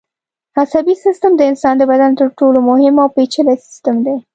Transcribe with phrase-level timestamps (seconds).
[0.59, 4.15] عصبي سیستم د انسان د بدن تر ټولو مهم او پېچلی سیستم دی.